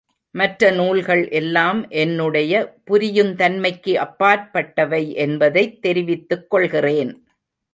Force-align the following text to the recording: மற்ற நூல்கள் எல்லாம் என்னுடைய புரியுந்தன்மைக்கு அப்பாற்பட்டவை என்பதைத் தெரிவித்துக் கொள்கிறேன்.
மற்ற 0.35 0.71
நூல்கள் 0.71 1.29
எல்லாம் 1.29 1.89
என்னுடைய 1.89 2.53
புரியுந்தன்மைக்கு 2.91 3.93
அப்பாற்பட்டவை 3.97 5.13
என்பதைத் 5.15 5.81
தெரிவித்துக் 5.81 6.49
கொள்கிறேன். 6.49 7.25